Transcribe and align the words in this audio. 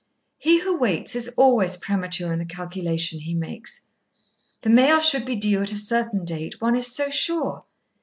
He 0.39 0.61
who 0.61 0.75
waits 0.79 1.15
is 1.15 1.27
always 1.37 1.77
premature 1.77 2.33
in 2.33 2.39
the 2.39 2.45
calculation 2.45 3.19
he 3.19 3.35
makes. 3.35 3.85
The 4.63 4.71
mail 4.71 4.99
should 4.99 5.25
be 5.27 5.35
due 5.35 5.61
at 5.61 5.71
a 5.71 5.77
certain 5.77 6.25
date, 6.25 6.59
one 6.59 6.75
is 6.75 6.87
so 6.87 7.11
sure. 7.11 7.65